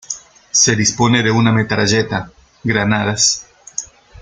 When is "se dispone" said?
0.49-1.21